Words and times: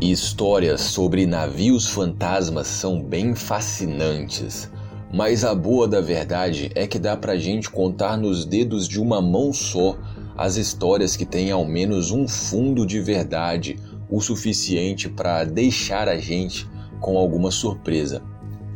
Histórias 0.00 0.82
sobre 0.82 1.26
navios 1.26 1.88
fantasmas 1.88 2.68
são 2.68 3.02
bem 3.02 3.34
fascinantes, 3.34 4.70
mas 5.12 5.44
a 5.44 5.52
boa 5.52 5.88
da 5.88 6.00
verdade 6.00 6.70
é 6.76 6.86
que 6.86 7.00
dá 7.00 7.16
pra 7.16 7.36
gente 7.36 7.68
contar 7.68 8.16
nos 8.16 8.44
dedos 8.44 8.86
de 8.86 9.00
uma 9.00 9.20
mão 9.20 9.52
só 9.52 9.98
as 10.36 10.54
histórias 10.54 11.16
que 11.16 11.24
têm 11.24 11.50
ao 11.50 11.64
menos 11.64 12.12
um 12.12 12.28
fundo 12.28 12.86
de 12.86 13.00
verdade 13.00 13.76
o 14.08 14.20
suficiente 14.20 15.08
para 15.08 15.42
deixar 15.42 16.08
a 16.08 16.16
gente 16.16 16.64
com 17.00 17.18
alguma 17.18 17.50
surpresa. 17.50 18.22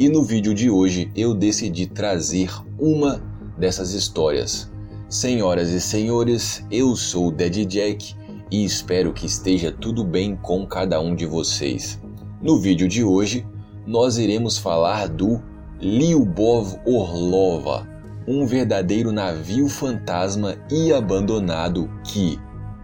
E 0.00 0.09
no 0.09 0.25
vídeo 0.25 0.52
de 0.52 0.68
hoje 0.68 1.09
eu 1.14 1.34
decidi 1.34 1.86
trazer 1.86 2.50
uma 2.77 3.23
dessas 3.57 3.93
histórias. 3.93 4.68
Senhoras 5.09 5.70
e 5.70 5.80
senhores, 5.80 6.64
eu 6.68 6.96
sou 6.96 7.29
o 7.29 7.30
Dead 7.30 7.64
Jack 7.64 8.16
e 8.53 8.66
espero 8.66 9.14
que 9.14 9.25
esteja 9.25 9.73
tudo 9.73 10.05
bem 10.05 10.37
com 10.37 10.66
cada 10.66 11.01
um 11.01 11.15
de 11.15 11.24
vocês. 11.24 11.98
No 12.42 12.61
vídeo 12.61 12.87
de 12.87 13.02
hoje, 13.02 13.47
nós 13.87 14.19
iremos 14.19 14.59
falar 14.59 15.09
do 15.09 15.42
Lyubov 15.80 16.78
Orlova, 16.84 17.88
um 18.28 18.45
verdadeiro 18.45 19.11
navio 19.11 19.70
fantasma 19.70 20.56
e 20.70 20.92
abandonado 20.92 21.91
que 22.05 22.38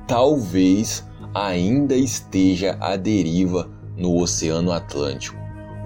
talvez 0.06 1.06
ainda 1.34 1.94
esteja 1.94 2.78
à 2.80 2.96
deriva 2.96 3.70
no 3.94 4.16
Oceano 4.16 4.72
Atlântico. 4.72 5.36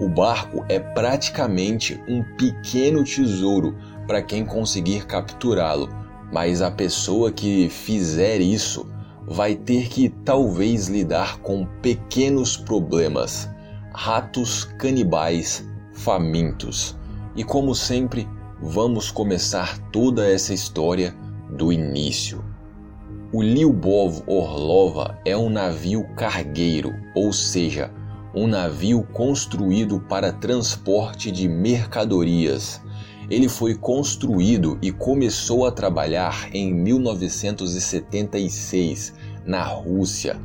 O 0.00 0.08
barco 0.08 0.64
é 0.69 0.78
praticamente 0.78 2.00
um 2.06 2.22
pequeno 2.36 3.02
tesouro 3.02 3.74
para 4.06 4.22
quem 4.22 4.44
conseguir 4.44 5.06
capturá-lo, 5.06 5.88
mas 6.33 6.62
a 6.62 6.70
pessoa 6.70 7.33
que 7.33 7.69
fizer 7.69 8.41
isso 8.41 8.86
vai 9.26 9.54
ter 9.54 9.88
que 9.88 10.08
talvez 10.08 10.88
lidar 10.88 11.38
com 11.38 11.66
pequenos 11.80 12.56
problemas, 12.56 13.48
ratos 13.92 14.64
canibais 14.64 15.66
famintos. 15.94 16.97
E 17.36 17.44
como 17.44 17.74
sempre, 17.74 18.28
vamos 18.60 19.10
começar 19.10 19.78
toda 19.91 20.28
essa 20.28 20.52
história 20.52 21.14
do 21.50 21.72
início. 21.72 22.44
O 23.32 23.42
Lyubov 23.42 24.22
Orlova 24.27 25.19
é 25.25 25.36
um 25.36 25.48
navio 25.48 26.06
cargueiro, 26.14 26.92
ou 27.14 27.32
seja, 27.32 27.91
um 28.34 28.47
navio 28.47 29.02
construído 29.12 30.00
para 30.00 30.32
transporte 30.32 31.30
de 31.30 31.48
mercadorias. 31.48 32.80
Ele 33.31 33.48
foi 33.48 33.75
construído 33.75 34.78
e 34.83 34.92
começou 34.92 35.65
a 35.67 35.70
trabalhar 35.70 36.51
em 36.53 36.75
1976 36.75 39.15
na 39.47 39.62
Rússia, 39.62 40.39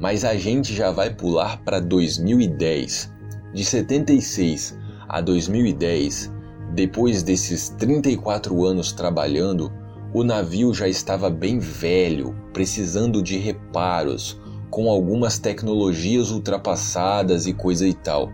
mas 0.00 0.24
a 0.24 0.34
gente 0.36 0.74
já 0.74 0.90
vai 0.90 1.14
pular 1.14 1.62
para 1.62 1.78
2010. 1.80 3.12
De 3.54 3.64
76 3.64 4.76
a 5.08 5.20
2010, 5.20 6.32
depois 6.74 7.22
desses 7.22 7.68
34 7.70 8.64
anos 8.64 8.92
trabalhando, 8.92 9.72
o 10.12 10.24
navio 10.24 10.74
já 10.74 10.88
estava 10.88 11.30
bem 11.30 11.58
velho, 11.58 12.34
precisando 12.52 13.22
de 13.22 13.36
reparos, 13.36 14.40
com 14.70 14.90
algumas 14.90 15.38
tecnologias 15.38 16.30
ultrapassadas 16.30 17.46
e 17.46 17.52
coisa 17.52 17.86
e 17.86 17.94
tal. 17.94 18.32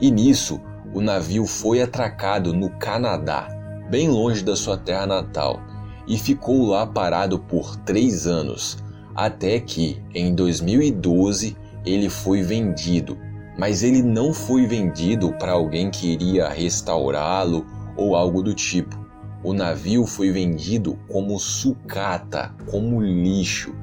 E 0.00 0.10
nisso, 0.10 0.60
o 0.94 1.00
navio 1.00 1.46
foi 1.46 1.82
atracado 1.82 2.52
no 2.52 2.70
Canadá, 2.70 3.48
bem 3.90 4.08
longe 4.08 4.42
da 4.42 4.56
sua 4.56 4.76
terra 4.76 5.06
natal, 5.06 5.60
e 6.06 6.16
ficou 6.18 6.66
lá 6.66 6.86
parado 6.86 7.38
por 7.38 7.76
três 7.76 8.26
anos, 8.26 8.78
até 9.14 9.60
que, 9.60 10.02
em 10.14 10.34
2012, 10.34 11.56
ele 11.84 12.08
foi 12.08 12.42
vendido. 12.42 13.16
Mas 13.58 13.82
ele 13.82 14.02
não 14.02 14.32
foi 14.32 14.66
vendido 14.66 15.32
para 15.32 15.52
alguém 15.52 15.90
que 15.90 16.12
iria 16.12 16.48
restaurá-lo 16.48 17.66
ou 17.96 18.14
algo 18.14 18.42
do 18.42 18.54
tipo. 18.54 18.96
O 19.42 19.52
navio 19.52 20.06
foi 20.06 20.30
vendido 20.30 20.96
como 21.08 21.38
sucata, 21.38 22.54
como 22.70 23.00
lixo. 23.00 23.74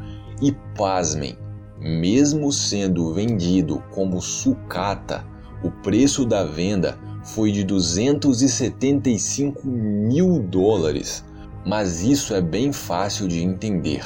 E 0.41 0.53
pasmem, 0.77 1.37
mesmo 1.77 2.51
sendo 2.51 3.13
vendido 3.13 3.83
como 3.91 4.21
sucata, 4.21 5.25
o 5.63 5.71
preço 5.71 6.25
da 6.25 6.43
venda 6.43 6.97
foi 7.23 7.51
de 7.51 7.63
275 7.63 9.67
mil 9.67 10.39
dólares. 10.39 11.25
Mas 11.65 12.03
isso 12.03 12.35
é 12.35 12.41
bem 12.41 12.71
fácil 12.71 13.27
de 13.27 13.41
entender. 13.41 14.03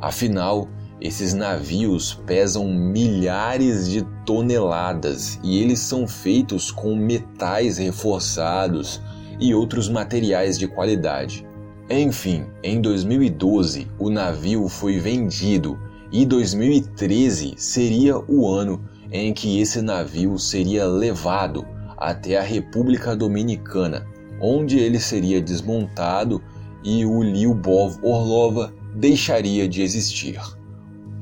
Afinal, 0.00 0.68
esses 1.00 1.34
navios 1.34 2.14
pesam 2.26 2.68
milhares 2.68 3.88
de 3.88 4.02
toneladas 4.24 5.38
e 5.42 5.58
eles 5.58 5.78
são 5.78 6.08
feitos 6.08 6.70
com 6.70 6.96
metais 6.96 7.78
reforçados 7.78 9.00
e 9.38 9.54
outros 9.54 9.88
materiais 9.88 10.58
de 10.58 10.66
qualidade. 10.66 11.46
Enfim, 11.88 12.46
em 12.62 12.80
2012 12.80 13.86
o 13.98 14.10
navio 14.10 14.68
foi 14.68 14.98
vendido 14.98 15.78
e 16.10 16.24
2013 16.24 17.54
seria 17.56 18.18
o 18.18 18.48
ano 18.48 18.82
em 19.10 19.32
que 19.32 19.60
esse 19.60 19.80
navio 19.80 20.38
seria 20.38 20.86
levado 20.86 21.66
até 21.96 22.36
a 22.36 22.42
República 22.42 23.16
Dominicana, 23.16 24.06
onde 24.40 24.78
ele 24.78 25.00
seria 25.00 25.40
desmontado 25.40 26.42
e 26.84 27.04
o 27.04 27.22
Lyubov 27.22 27.98
Orlova 28.02 28.72
deixaria 28.94 29.68
de 29.68 29.82
existir. 29.82 30.40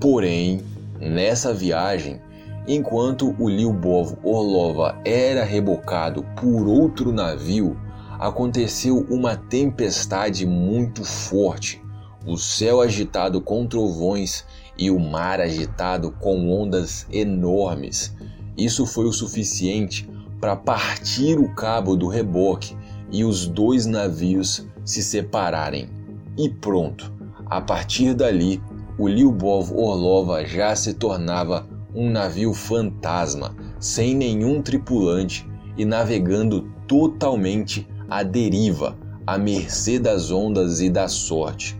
Porém, 0.00 0.61
nessa 1.00 1.55
viagem, 1.55 2.21
enquanto 2.67 3.34
o 3.39 3.49
Lyubov 3.49 4.19
Orlova 4.23 4.99
era 5.05 5.44
rebocado 5.44 6.25
por 6.37 6.67
outro 6.67 7.12
navio, 7.12 7.77
aconteceu 8.19 9.06
uma 9.11 9.37
tempestade 9.37 10.47
muito 10.47 11.05
forte, 11.05 11.83
o 12.27 12.37
céu 12.37 12.81
agitado 12.81 13.41
com 13.41 13.67
trovões 13.67 14.44
e 14.79 14.91
o 14.91 14.99
mar 14.99 15.41
agitado 15.41 16.11
com 16.12 16.51
ondas 16.51 17.07
enormes. 17.11 18.15
Isso 18.57 18.87
foi 18.87 19.07
o 19.07 19.12
suficiente 19.12 20.09
para 20.41 20.57
partir 20.57 21.39
o 21.39 21.55
cabo 21.55 21.97
do 21.97 22.09
reboque 22.09 22.77
e 23.11 23.25
os 23.25 23.47
dois 23.47 23.87
navios 23.87 24.67
se 24.85 25.03
separarem. 25.03 25.89
E 26.37 26.49
pronto, 26.49 27.12
a 27.47 27.61
partir 27.61 28.15
dali, 28.15 28.61
o 28.99 29.09
Lyubov 29.09 29.73
Orlova 29.73 30.45
já 30.45 30.75
se 30.75 30.95
tornava 30.95 31.67
um 31.95 32.11
navio 32.11 32.53
fantasma, 32.53 33.55
sem 33.79 34.15
nenhum 34.15 34.61
tripulante 34.61 35.49
e 35.77 35.85
navegando 35.85 36.69
totalmente 36.87 37.87
à 38.09 38.23
deriva, 38.23 38.97
à 39.27 39.39
mercê 39.39 39.99
das 39.99 40.31
ondas 40.31 40.81
e 40.81 40.91
da 40.91 41.09
sorte. 41.09 41.77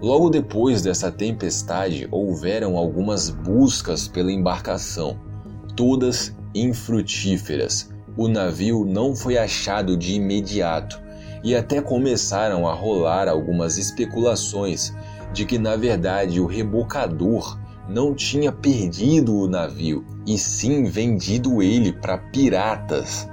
Logo 0.00 0.28
depois 0.28 0.82
dessa 0.82 1.10
tempestade, 1.10 2.06
houveram 2.10 2.76
algumas 2.76 3.30
buscas 3.30 4.06
pela 4.06 4.30
embarcação, 4.30 5.18
todas 5.74 6.36
infrutíferas. 6.54 7.90
O 8.16 8.28
navio 8.28 8.84
não 8.84 9.14
foi 9.14 9.38
achado 9.38 9.96
de 9.96 10.14
imediato 10.14 11.00
e 11.42 11.54
até 11.54 11.80
começaram 11.80 12.66
a 12.66 12.74
rolar 12.74 13.28
algumas 13.28 13.78
especulações 13.78 14.92
de 15.32 15.44
que, 15.44 15.58
na 15.58 15.76
verdade, 15.76 16.40
o 16.40 16.46
rebocador 16.46 17.58
não 17.88 18.14
tinha 18.14 18.50
perdido 18.50 19.34
o 19.34 19.48
navio 19.48 20.04
e 20.26 20.38
sim 20.38 20.84
vendido 20.84 21.62
ele 21.62 21.92
para 21.92 22.18
piratas. 22.18 23.28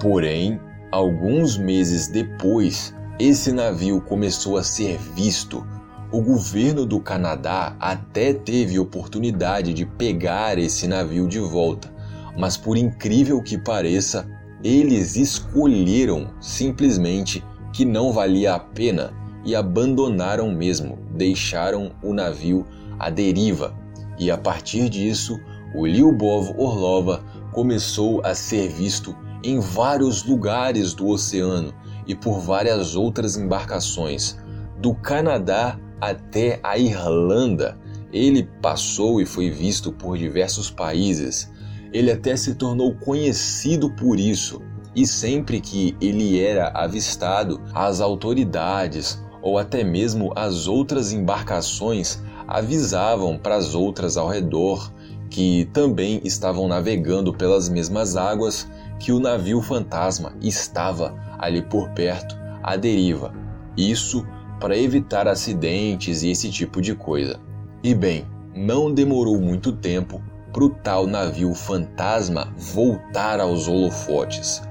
Porém, 0.00 0.58
Alguns 0.92 1.56
meses 1.56 2.08
depois, 2.08 2.92
esse 3.16 3.52
navio 3.52 4.00
começou 4.00 4.56
a 4.56 4.64
ser 4.64 4.98
visto. 4.98 5.64
O 6.12 6.20
governo 6.20 6.84
do 6.84 6.98
Canadá 6.98 7.76
até 7.78 8.32
teve 8.32 8.80
oportunidade 8.80 9.72
de 9.72 9.86
pegar 9.86 10.58
esse 10.58 10.88
navio 10.88 11.28
de 11.28 11.38
volta, 11.38 11.88
mas 12.36 12.56
por 12.56 12.76
incrível 12.76 13.40
que 13.40 13.56
pareça, 13.56 14.28
eles 14.64 15.14
escolheram 15.14 16.32
simplesmente 16.40 17.44
que 17.72 17.84
não 17.84 18.12
valia 18.12 18.54
a 18.54 18.58
pena 18.58 19.12
e 19.44 19.54
abandonaram 19.54 20.50
mesmo, 20.50 20.98
deixaram 21.12 21.92
o 22.02 22.12
navio 22.12 22.66
à 22.98 23.08
deriva. 23.08 23.72
E 24.18 24.32
a 24.32 24.36
partir 24.36 24.88
disso, 24.88 25.38
o 25.76 25.86
Lyubov 25.86 26.52
Orlova 26.58 27.22
começou 27.52 28.20
a 28.24 28.34
ser 28.34 28.68
visto 28.68 29.16
em 29.44 29.60
vários 29.60 30.24
lugares 30.24 30.92
do 30.92 31.06
oceano 31.06 31.72
e 32.04 32.16
por 32.16 32.40
várias 32.40 32.96
outras 32.96 33.36
embarcações, 33.36 34.36
do 34.76 34.92
Canadá 34.92 35.78
até 36.00 36.60
a 36.62 36.78
Irlanda. 36.78 37.78
Ele 38.12 38.48
passou 38.60 39.20
e 39.20 39.26
foi 39.26 39.50
visto 39.50 39.92
por 39.92 40.18
diversos 40.18 40.70
países. 40.70 41.50
Ele 41.92 42.10
até 42.10 42.36
se 42.36 42.54
tornou 42.54 42.94
conhecido 42.94 43.90
por 43.90 44.18
isso. 44.18 44.62
E 44.94 45.06
sempre 45.06 45.60
que 45.60 45.96
ele 46.00 46.40
era 46.40 46.68
avistado, 46.74 47.60
as 47.72 48.00
autoridades 48.00 49.22
ou 49.42 49.58
até 49.58 49.84
mesmo 49.84 50.32
as 50.36 50.66
outras 50.66 51.12
embarcações 51.12 52.20
avisavam 52.46 53.38
para 53.38 53.56
as 53.56 53.74
outras 53.74 54.16
ao 54.16 54.28
redor 54.28 54.92
que 55.30 55.66
também 55.72 56.20
estavam 56.24 56.66
navegando 56.66 57.32
pelas 57.32 57.68
mesmas 57.68 58.16
águas 58.16 58.68
que 58.98 59.12
o 59.12 59.20
navio 59.20 59.62
fantasma 59.62 60.34
estava 60.42 61.14
ali 61.38 61.62
por 61.62 61.88
perto, 61.90 62.36
à 62.62 62.76
deriva. 62.76 63.32
Isso 63.76 64.26
para 64.60 64.76
evitar 64.76 65.26
acidentes 65.26 66.22
e 66.22 66.30
esse 66.30 66.50
tipo 66.50 66.80
de 66.80 66.94
coisa. 66.94 67.40
E 67.82 67.94
bem, 67.94 68.26
não 68.54 68.92
demorou 68.92 69.40
muito 69.40 69.72
tempo 69.72 70.22
para 70.52 70.64
o 70.64 70.70
tal 70.70 71.06
navio 71.06 71.54
fantasma 71.54 72.52
voltar 72.56 73.40
aos 73.40 73.66
holofotes. 73.66 74.62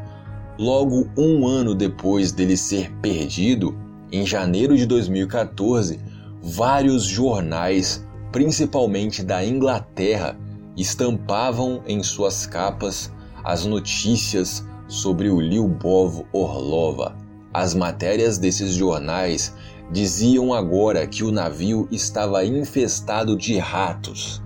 Logo 0.58 1.10
um 1.18 1.48
ano 1.48 1.74
depois 1.74 2.32
dele 2.32 2.56
ser 2.56 2.92
perdido, 3.02 3.78
em 4.12 4.26
janeiro 4.26 4.76
de 4.76 4.86
2014, 4.86 6.00
vários 6.42 7.06
jornais, 7.06 8.06
principalmente 8.32 9.24
da 9.24 9.44
Inglaterra, 9.44 10.38
estampavam 10.76 11.82
em 11.88 12.04
suas 12.04 12.46
capas 12.46 13.12
as 13.44 13.66
notícias 13.66 14.66
sobre 14.88 15.30
o 15.30 15.40
Lyubov 15.40 16.26
Orlova. 16.34 17.16
As 17.54 17.74
matérias 17.74 18.38
desses 18.38 18.74
jornais 18.74 19.54
diziam 19.92 20.54
agora 20.54 21.08
que 21.08 21.24
o 21.24 21.32
navio 21.32 21.88
estava 21.92 22.46
infestado 22.46 23.36
de 23.36 23.58
ratos, 23.58 24.42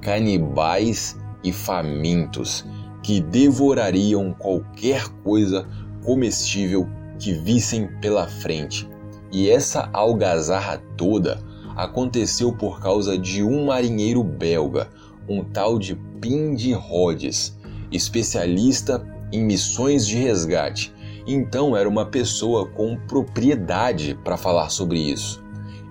canibais 0.00 1.16
e 1.44 1.52
famintos 1.52 2.64
que 3.02 3.20
devorariam 3.20 4.32
qualquer 4.32 5.08
coisa 5.22 5.66
comestível 6.04 6.88
que 7.18 7.32
vissem 7.32 7.88
pela 8.00 8.26
frente. 8.26 8.88
E 9.32 9.48
essa 9.48 9.88
algazarra 9.92 10.82
toda 10.96 11.40
aconteceu 11.76 12.52
por 12.52 12.80
causa 12.80 13.16
de 13.16 13.42
um 13.42 13.66
marinheiro 13.66 14.22
belga, 14.24 14.88
um 15.28 15.44
tal 15.44 15.78
de 15.78 15.94
Pinde 16.20 16.72
Rhodes, 16.72 17.56
especialista 17.92 19.06
em 19.32 19.42
missões 19.42 20.06
de 20.06 20.16
resgate. 20.16 20.92
Então 21.26 21.76
era 21.76 21.88
uma 21.88 22.06
pessoa 22.06 22.66
com 22.66 22.96
propriedade 22.96 24.18
para 24.24 24.36
falar 24.36 24.70
sobre 24.70 24.98
isso. 24.98 25.42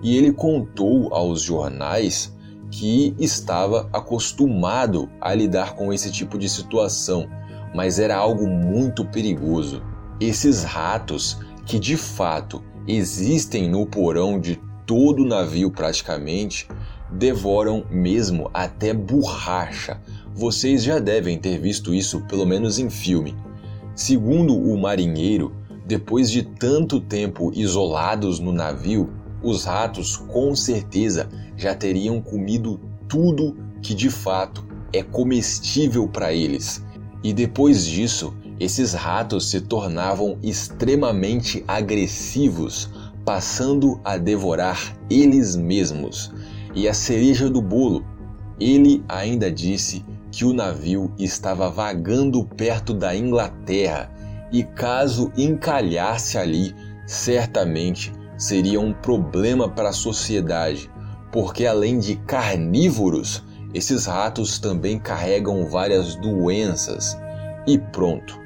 E 0.02 0.16
ele 0.16 0.32
contou 0.32 1.12
aos 1.14 1.42
jornais 1.42 2.34
que 2.70 3.14
estava 3.18 3.88
acostumado 3.92 5.10
a 5.20 5.34
lidar 5.34 5.74
com 5.74 5.92
esse 5.92 6.10
tipo 6.10 6.38
de 6.38 6.48
situação, 6.48 7.28
mas 7.74 7.98
era 7.98 8.16
algo 8.16 8.46
muito 8.46 9.04
perigoso. 9.04 9.82
Esses 10.20 10.62
ratos, 10.62 11.38
que 11.66 11.78
de 11.78 11.96
fato 11.96 12.62
existem 12.86 13.68
no 13.68 13.86
porão 13.86 14.38
de 14.40 14.60
todo 14.86 15.24
navio 15.24 15.70
praticamente, 15.70 16.68
devoram 17.10 17.84
mesmo 17.90 18.50
até 18.54 18.94
borracha. 18.94 20.00
Vocês 20.34 20.82
já 20.82 20.98
devem 20.98 21.38
ter 21.38 21.58
visto 21.58 21.92
isso 21.92 22.20
pelo 22.22 22.46
menos 22.46 22.78
em 22.78 22.88
filme. 22.88 23.36
Segundo 24.00 24.56
o 24.56 24.78
marinheiro, 24.78 25.52
depois 25.86 26.30
de 26.30 26.42
tanto 26.42 27.02
tempo 27.02 27.52
isolados 27.54 28.40
no 28.40 28.50
navio, 28.50 29.10
os 29.42 29.64
ratos 29.64 30.16
com 30.16 30.56
certeza 30.56 31.28
já 31.54 31.74
teriam 31.74 32.18
comido 32.18 32.80
tudo 33.06 33.54
que 33.82 33.92
de 33.92 34.08
fato 34.08 34.64
é 34.90 35.02
comestível 35.02 36.08
para 36.08 36.32
eles. 36.32 36.82
E 37.22 37.34
depois 37.34 37.84
disso, 37.84 38.32
esses 38.58 38.94
ratos 38.94 39.50
se 39.50 39.60
tornavam 39.60 40.38
extremamente 40.42 41.62
agressivos, 41.68 42.88
passando 43.22 44.00
a 44.02 44.16
devorar 44.16 44.96
eles 45.10 45.54
mesmos. 45.56 46.32
E 46.74 46.88
a 46.88 46.94
cereja 46.94 47.50
do 47.50 47.60
bolo, 47.60 48.02
ele 48.58 49.04
ainda 49.06 49.52
disse 49.52 50.02
que 50.30 50.44
o 50.44 50.52
navio 50.52 51.12
estava 51.18 51.68
vagando 51.68 52.44
perto 52.44 52.94
da 52.94 53.14
Inglaterra 53.14 54.10
e, 54.52 54.62
caso 54.62 55.32
encalhasse 55.36 56.38
ali, 56.38 56.74
certamente 57.06 58.12
seria 58.36 58.80
um 58.80 58.92
problema 58.92 59.68
para 59.68 59.90
a 59.90 59.92
sociedade, 59.92 60.90
porque 61.30 61.66
além 61.66 61.98
de 61.98 62.16
carnívoros, 62.16 63.44
esses 63.74 64.06
ratos 64.06 64.58
também 64.58 64.98
carregam 64.98 65.66
várias 65.66 66.16
doenças. 66.16 67.16
E 67.66 67.78
pronto, 67.78 68.38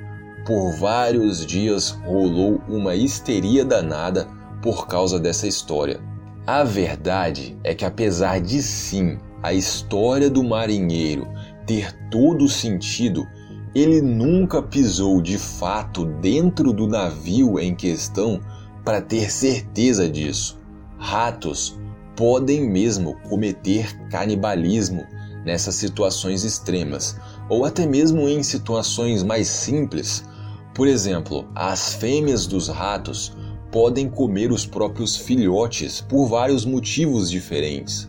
por 0.47 0.73
vários 0.73 1.47
dias 1.47 1.91
rolou 2.05 2.61
uma 2.69 2.95
histeria 2.95 3.65
danada 3.65 4.29
por 4.61 4.87
causa 4.87 5.19
dessa 5.19 5.47
história. 5.47 6.01
A 6.47 6.63
verdade 6.63 7.57
é 7.65 7.75
que, 7.75 7.87
apesar 7.87 8.41
de 8.41 8.63
sim 8.63 9.19
a 9.43 9.53
história 9.53 10.29
do 10.29 10.43
marinheiro 10.43 11.27
ter 11.67 11.93
todo 12.11 12.49
sentido, 12.49 13.27
ele 13.75 14.01
nunca 14.01 14.63
pisou 14.63 15.21
de 15.21 15.37
fato 15.37 16.05
dentro 16.05 16.73
do 16.73 16.87
navio 16.87 17.59
em 17.59 17.75
questão 17.75 18.41
para 18.85 19.01
ter 19.01 19.31
certeza 19.31 20.09
disso. 20.09 20.61
Ratos 20.99 21.79
podem 22.15 22.71
mesmo 22.71 23.17
cometer 23.29 23.93
canibalismo 24.09 25.05
nessas 25.45 25.75
situações 25.75 26.45
extremas, 26.45 27.17
ou 27.49 27.65
até 27.65 27.87
mesmo 27.87 28.29
em 28.29 28.43
situações 28.43 29.23
mais 29.23 29.49
simples. 29.49 30.25
Por 30.73 30.89
exemplo, 30.89 31.47
as 31.55 31.95
fêmeas 31.95 32.47
dos 32.47 32.69
ratos 32.69 33.37
podem 33.71 34.09
comer 34.09 34.53
os 34.53 34.65
próprios 34.65 35.17
filhotes 35.17 36.01
por 36.01 36.27
vários 36.27 36.65
motivos 36.65 37.29
diferentes, 37.29 38.09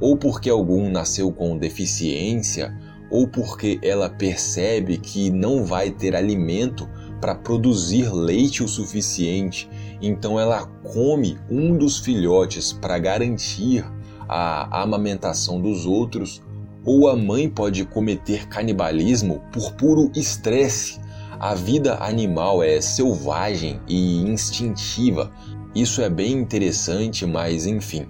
ou 0.00 0.16
porque 0.16 0.48
algum 0.50 0.90
nasceu 0.90 1.32
com 1.32 1.56
deficiência, 1.58 2.76
ou 3.10 3.26
porque 3.26 3.78
ela 3.82 4.08
percebe 4.08 4.98
que 4.98 5.30
não 5.30 5.64
vai 5.64 5.90
ter 5.90 6.14
alimento 6.14 6.88
para 7.20 7.34
produzir 7.34 8.12
leite 8.12 8.62
o 8.62 8.68
suficiente, 8.68 9.68
então 10.00 10.38
ela 10.38 10.66
come 10.82 11.38
um 11.50 11.76
dos 11.76 11.98
filhotes 11.98 12.72
para 12.72 12.98
garantir 12.98 13.84
a 14.28 14.82
amamentação 14.82 15.60
dos 15.60 15.86
outros, 15.86 16.42
ou 16.84 17.08
a 17.08 17.16
mãe 17.16 17.48
pode 17.48 17.84
cometer 17.84 18.46
canibalismo 18.48 19.42
por 19.52 19.72
puro 19.72 20.10
estresse. 20.14 21.00
A 21.40 21.54
vida 21.54 21.96
animal 22.00 22.62
é 22.62 22.80
selvagem 22.80 23.80
e 23.88 24.18
instintiva. 24.22 25.32
Isso 25.74 26.02
é 26.02 26.10
bem 26.10 26.32
interessante, 26.32 27.26
mas 27.26 27.66
enfim, 27.66 28.06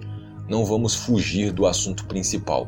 não 0.47 0.65
vamos 0.65 0.95
fugir 0.95 1.51
do 1.51 1.65
assunto 1.65 2.05
principal. 2.05 2.67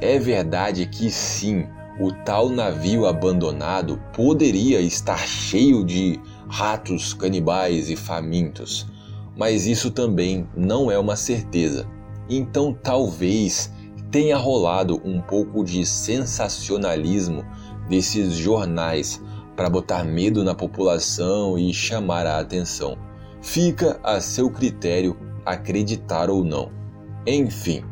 É 0.00 0.18
verdade 0.18 0.86
que 0.86 1.10
sim, 1.10 1.66
o 1.98 2.10
tal 2.10 2.48
navio 2.48 3.06
abandonado 3.06 4.00
poderia 4.14 4.80
estar 4.80 5.18
cheio 5.18 5.84
de 5.84 6.18
ratos 6.48 7.12
canibais 7.12 7.90
e 7.90 7.96
famintos, 7.96 8.86
mas 9.36 9.66
isso 9.66 9.90
também 9.90 10.48
não 10.56 10.90
é 10.90 10.98
uma 10.98 11.16
certeza. 11.16 11.86
Então 12.30 12.72
talvez 12.72 13.70
tenha 14.10 14.38
rolado 14.38 15.00
um 15.04 15.20
pouco 15.20 15.62
de 15.62 15.84
sensacionalismo 15.84 17.44
desses 17.86 18.34
jornais 18.34 19.22
para 19.54 19.68
botar 19.68 20.02
medo 20.02 20.42
na 20.42 20.54
população 20.54 21.58
e 21.58 21.74
chamar 21.74 22.26
a 22.26 22.38
atenção. 22.38 22.96
Fica 23.42 24.00
a 24.02 24.18
seu 24.20 24.48
critério 24.50 25.14
acreditar 25.44 26.30
ou 26.30 26.42
não. 26.42 26.70
Enfim, 27.26 27.84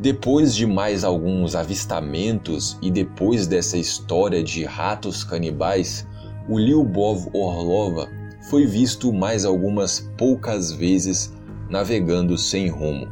depois 0.00 0.54
de 0.54 0.64
mais 0.64 1.02
alguns 1.02 1.56
avistamentos 1.56 2.78
e 2.80 2.88
depois 2.88 3.48
dessa 3.48 3.76
história 3.76 4.44
de 4.44 4.64
ratos 4.64 5.24
canibais, 5.24 6.06
o 6.48 6.56
Lyubov 6.56 7.28
Orlova 7.32 8.08
foi 8.48 8.64
visto 8.64 9.12
mais 9.12 9.44
algumas 9.44 10.08
poucas 10.16 10.70
vezes 10.70 11.32
navegando 11.68 12.38
sem 12.38 12.68
rumo. 12.68 13.08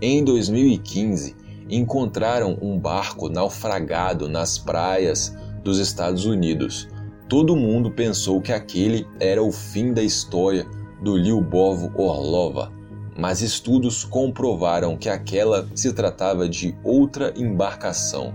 Em 0.00 0.24
2015, 0.24 1.36
encontraram 1.68 2.56
um 2.62 2.78
barco 2.78 3.28
naufragado 3.28 4.26
nas 4.26 4.56
praias 4.56 5.36
dos 5.62 5.78
Estados 5.78 6.24
Unidos. 6.24 6.88
Todo 7.28 7.54
mundo 7.54 7.90
pensou 7.90 8.40
que 8.40 8.52
aquele 8.52 9.06
era 9.20 9.42
o 9.42 9.52
fim 9.52 9.92
da 9.92 10.02
história 10.02 10.66
do 11.02 11.16
Lyubov 11.16 11.90
Orlova 11.94 12.79
mas 13.20 13.42
estudos 13.42 14.02
comprovaram 14.02 14.96
que 14.96 15.10
aquela 15.10 15.68
se 15.74 15.92
tratava 15.92 16.48
de 16.48 16.74
outra 16.82 17.34
embarcação. 17.36 18.34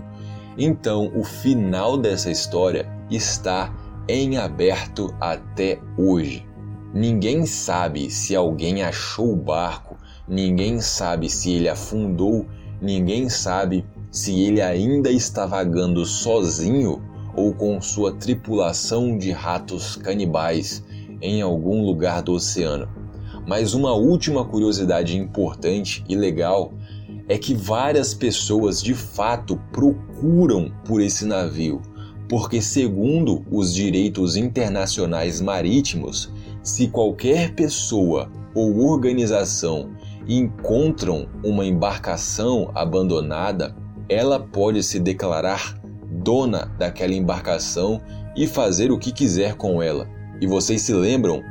Então, 0.56 1.10
o 1.12 1.24
final 1.24 1.98
dessa 1.98 2.30
história 2.30 2.88
está 3.10 3.74
em 4.08 4.38
aberto 4.38 5.12
até 5.20 5.80
hoje. 5.98 6.46
Ninguém 6.94 7.44
sabe 7.46 8.08
se 8.10 8.36
alguém 8.36 8.84
achou 8.84 9.32
o 9.32 9.36
barco, 9.36 9.96
ninguém 10.26 10.80
sabe 10.80 11.28
se 11.28 11.50
ele 11.50 11.68
afundou, 11.68 12.46
ninguém 12.80 13.28
sabe 13.28 13.84
se 14.08 14.40
ele 14.40 14.62
ainda 14.62 15.10
está 15.10 15.46
vagando 15.46 16.06
sozinho 16.06 17.02
ou 17.34 17.52
com 17.52 17.80
sua 17.80 18.14
tripulação 18.14 19.18
de 19.18 19.32
ratos 19.32 19.96
canibais 19.96 20.82
em 21.20 21.42
algum 21.42 21.84
lugar 21.84 22.22
do 22.22 22.32
oceano. 22.32 22.88
Mas 23.46 23.74
uma 23.74 23.92
última 23.92 24.44
curiosidade 24.44 25.16
importante 25.16 26.04
e 26.08 26.16
legal 26.16 26.72
é 27.28 27.38
que 27.38 27.54
várias 27.54 28.12
pessoas 28.12 28.82
de 28.82 28.94
fato 28.94 29.56
procuram 29.72 30.72
por 30.84 31.00
esse 31.00 31.24
navio, 31.24 31.80
porque, 32.28 32.60
segundo 32.60 33.44
os 33.50 33.72
direitos 33.72 34.36
internacionais 34.36 35.40
marítimos, 35.40 36.32
se 36.62 36.88
qualquer 36.88 37.54
pessoa 37.54 38.28
ou 38.54 38.80
organização 38.86 39.90
encontram 40.28 41.28
uma 41.44 41.64
embarcação 41.64 42.70
abandonada, 42.74 43.76
ela 44.08 44.40
pode 44.40 44.82
se 44.82 44.98
declarar 44.98 45.80
dona 46.10 46.72
daquela 46.78 47.14
embarcação 47.14 48.00
e 48.36 48.46
fazer 48.46 48.90
o 48.90 48.98
que 48.98 49.12
quiser 49.12 49.54
com 49.54 49.80
ela. 49.80 50.08
E 50.40 50.46
vocês 50.46 50.82
se 50.82 50.92
lembram? 50.92 51.42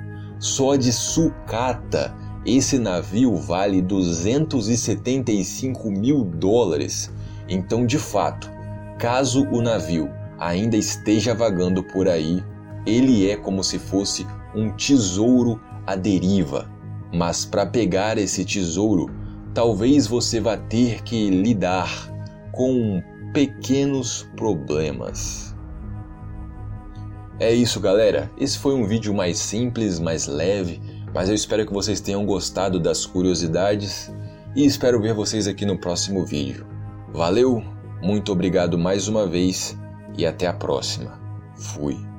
Só 0.45 0.75
de 0.75 0.93
sucata 0.93 2.15
esse 2.45 2.77
navio 2.77 3.35
vale 3.35 3.81
275 3.81 5.89
mil 5.89 6.23
dólares. 6.23 7.11
Então, 7.49 7.83
de 7.83 7.97
fato, 7.97 8.47
caso 8.99 9.47
o 9.49 9.59
navio 9.59 10.07
ainda 10.37 10.77
esteja 10.77 11.33
vagando 11.33 11.81
por 11.81 12.07
aí, 12.07 12.43
ele 12.85 13.27
é 13.27 13.35
como 13.35 13.63
se 13.63 13.79
fosse 13.79 14.27
um 14.55 14.69
tesouro 14.69 15.59
à 15.87 15.95
deriva. 15.95 16.69
Mas 17.11 17.43
para 17.43 17.65
pegar 17.65 18.19
esse 18.19 18.45
tesouro, 18.45 19.09
talvez 19.51 20.05
você 20.05 20.39
vá 20.39 20.55
ter 20.55 21.01
que 21.01 21.31
lidar 21.31 21.89
com 22.51 23.01
pequenos 23.33 24.29
problemas. 24.37 25.54
É 27.39 27.53
isso, 27.53 27.79
galera. 27.79 28.31
Esse 28.37 28.57
foi 28.57 28.73
um 28.73 28.85
vídeo 28.85 29.13
mais 29.13 29.37
simples, 29.37 29.99
mais 29.99 30.27
leve 30.27 30.81
mas 31.15 31.29
eu 31.29 31.35
espero 31.35 31.65
que 31.65 31.71
vocês 31.71 32.01
tenham 32.01 32.25
gostado 32.25 32.77
das 32.77 33.05
curiosidades 33.05 34.13
e 34.53 34.65
espero 34.65 35.01
ver 35.01 35.13
vocês 35.13 35.47
aqui 35.47 35.65
no 35.65 35.77
próximo 35.77 36.25
vídeo. 36.25 36.67
Valeu, 37.13 37.63
muito 38.01 38.33
obrigado 38.33 38.77
mais 38.77 39.07
uma 39.07 39.25
vez 39.25 39.77
e 40.17 40.25
até 40.25 40.45
a 40.45 40.53
próxima. 40.53 41.17
Fui. 41.55 42.14